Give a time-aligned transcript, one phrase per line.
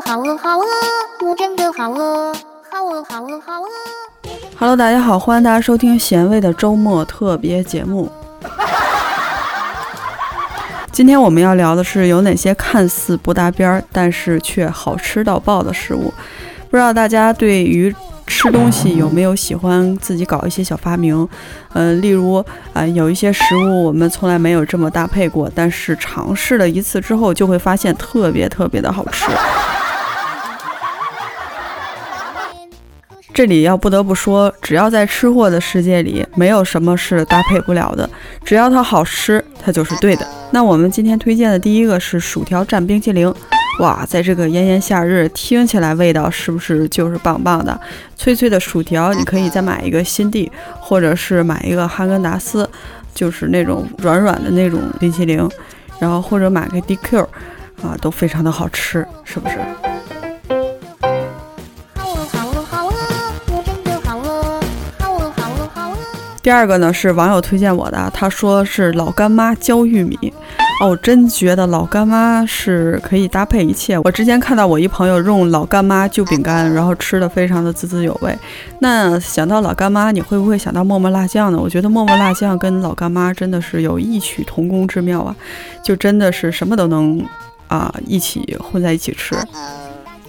[0.00, 0.64] 好饿好饿，
[1.26, 2.32] 我真的好饿，
[2.70, 3.68] 好饿好饿好饿。
[4.58, 8.10] Hello，大家好，欢迎大家收听咸味的周末特别节目。
[10.90, 16.12] 今天我们要聊的是有哪些看似不搭边儿，但是却好吃到爆的食物。
[16.70, 17.94] 不知道大家对于
[18.26, 21.28] 吃东西有没有喜欢自己搞一些小发明？
[21.74, 29.26] 嗯、例如啊、有一些食物我们从来没有这么搭配过，但是尝试了一次之后，就会发现特别特别的好吃。
[33.34, 38.08] 这里要不得不说，只要在吃货的世界里，没有什么是搭配不了的，
[38.44, 40.26] 只要它好吃，它就是对的。
[40.50, 43.32] 那我们今天推荐的第一个是薯条蘸冰淇淋，
[43.80, 47.80] 哇，在这个炎炎夏日，听起来味道是不是就是棒棒的？
[48.16, 52.68] 脆脆的薯条，你可以再买一个新地，或者是买一个哈根达斯，
[53.14, 55.48] 就是那种软软的那种冰淇淋，
[55.98, 57.26] 然后或者买个 DQ，
[57.82, 59.56] 啊，都非常的好吃，是不是？
[66.42, 70.18] 第二个呢是网友推荐我的，他说是老干妈浇玉米。
[70.80, 73.96] 哦，我真觉得老干妈是可以搭配一切。
[74.00, 78.36] 我之前看到我一朋友用老干妈就饼干，然后吃的非常的滋滋有味。
[78.80, 81.58] 那想到老干妈，你会不会想到沫沫辣酱呢？
[81.60, 85.36] 我觉得沫沫辣酱跟老干妈真的是有异曲同工之妙啊，
[85.84, 87.24] 就真的是什么都能
[87.68, 89.36] 啊一起混在一起吃。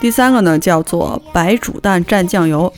[0.00, 2.72] 第三个呢叫做白煮蛋蘸酱油，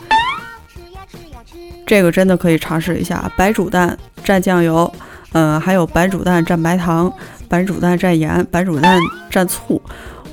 [1.86, 4.92] 这个真的可以尝试一下，白煮蛋蘸酱油，
[5.32, 7.12] 嗯、还有白煮蛋蘸白糖，
[7.48, 8.98] 白煮蛋蘸盐，白煮蛋
[9.30, 9.82] 蘸醋，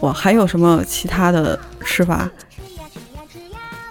[0.02, 2.30] 哇，还有什么其他的吃法？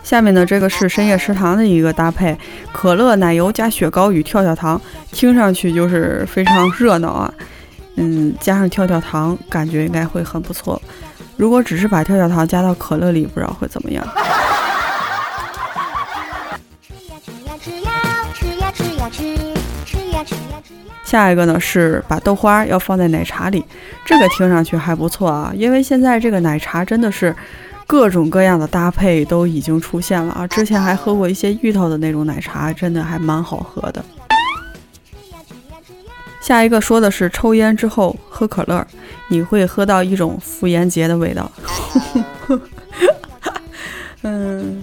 [0.03, 2.35] 下面呢，这个是深夜食堂的一个搭配，
[2.73, 4.81] 可乐、奶油加雪糕与跳跳糖，
[5.13, 7.35] 听上去就是非常热闹啊。
[7.97, 10.81] 嗯，加上跳跳糖，感觉应该会很不错。
[11.37, 14.07] 如果只是把跳跳糖加到可乐里，不知道会怎么样。
[21.09, 23.65] 下一个呢是把豆花要放在奶茶里，
[24.05, 27.35] 这个听上去还不错啊，因为现在这个奶茶真的是
[27.87, 30.47] 各种各样的搭配都已经出现了啊。
[30.47, 34.05] 之前还喝过一些芋头的那种奶茶，真的还蛮好喝的。
[36.43, 38.87] 下一个说的是抽烟之后喝可乐，
[39.29, 41.51] 你会喝到一种妇炎洁的味道。
[44.21, 44.83] 嗯，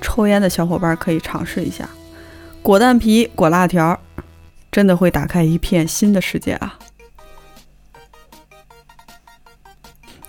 [0.00, 1.88] 抽烟的小伙伴可以尝试一下。
[2.64, 4.00] 果蛋皮裹辣条，
[4.72, 6.78] 真的会打开一片新的世界啊！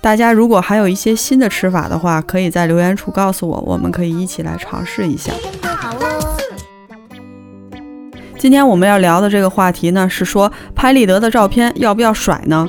[0.02, 5.32] 大家如果还有一些新的吃法的话，可以在留言处告诉我，我们可以一起来尝试一下。
[8.38, 12.68] 今天我们要聊的这个话题呢，是说拍立得的照片要不要甩呢？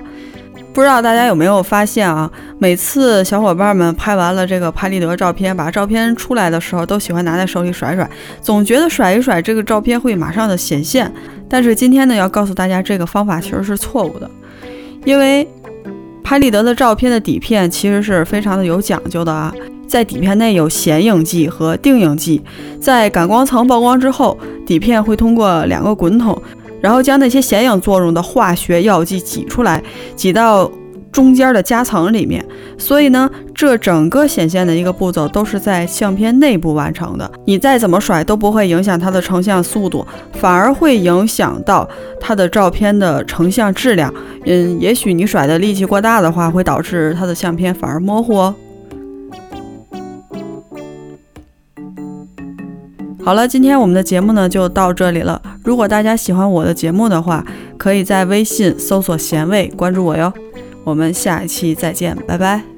[0.76, 2.31] 不知道大家有没有发现啊？
[2.59, 8.06] 每次小伙伴们拍完了这个拍立得照片，把照片出来的时候，都喜欢拿在手里甩甩，
[8.42, 11.10] 总觉得甩一甩这个照片会马上的显现。
[11.48, 14.31] 但是今天呢，要告诉大家这个方法其实是错误的，
[15.06, 15.48] 因为
[16.22, 19.50] 拍立得的照片的底片其实是非常的有讲究的啊。
[19.88, 22.42] 在底片内有显影剂和定影剂，
[22.78, 24.36] 在感光层曝光之后，
[24.66, 26.36] 底片会通过两个滚筒，
[26.86, 29.82] 然后将那些显影作用的化学药剂挤出来，
[30.14, 30.70] 挤到
[31.10, 32.47] 中间的夹层里面。
[32.78, 37.28] 所以呢，这整个显现的一个步骤都是在相片内部完成的。
[37.44, 41.88] 你再怎么甩都不会影响它的成像速度，反而会影响到
[42.20, 44.14] 它的照片的成像质量。
[44.44, 48.54] 嗯，也许你甩的力气过大的话，会导致它的相片反而模糊哦。
[53.24, 55.42] 好了，今天我们的节目呢就到这里了。
[55.66, 57.44] 如果大家喜欢我的节目的话，
[57.77, 60.32] 可以在微信搜索“咸味”关注我哟。
[60.84, 62.75] 我们下一期再见，拜拜。